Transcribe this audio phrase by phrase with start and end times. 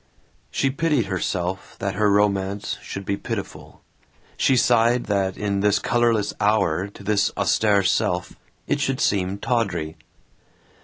[0.49, 3.81] She pitied herself that her romance should be pitiful;
[4.35, 8.33] she sighed that in this colorless hour, to this austere self,
[8.65, 9.97] it should seem tawdry.